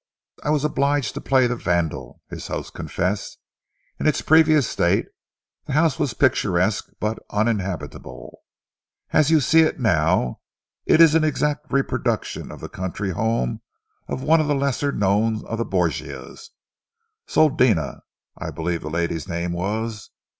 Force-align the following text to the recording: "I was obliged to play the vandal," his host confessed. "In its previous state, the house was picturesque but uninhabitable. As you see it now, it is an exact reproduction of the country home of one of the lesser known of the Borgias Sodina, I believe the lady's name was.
"I 0.43 0.49
was 0.49 0.63
obliged 0.63 1.13
to 1.13 1.21
play 1.21 1.45
the 1.45 1.55
vandal," 1.55 2.23
his 2.27 2.47
host 2.47 2.73
confessed. 2.73 3.37
"In 3.99 4.07
its 4.07 4.23
previous 4.23 4.67
state, 4.67 5.05
the 5.65 5.73
house 5.73 5.99
was 5.99 6.15
picturesque 6.15 6.89
but 6.99 7.19
uninhabitable. 7.29 8.39
As 9.13 9.29
you 9.29 9.39
see 9.39 9.59
it 9.59 9.79
now, 9.79 10.39
it 10.87 11.01
is 11.01 11.13
an 11.13 11.23
exact 11.23 11.71
reproduction 11.71 12.51
of 12.51 12.61
the 12.61 12.67
country 12.67 13.11
home 13.11 13.61
of 14.07 14.23
one 14.23 14.41
of 14.41 14.47
the 14.47 14.55
lesser 14.55 14.91
known 14.91 15.45
of 15.45 15.59
the 15.59 15.65
Borgias 15.65 16.49
Sodina, 17.27 18.01
I 18.35 18.49
believe 18.49 18.81
the 18.81 18.89
lady's 18.89 19.27
name 19.27 19.51
was. 19.51 20.09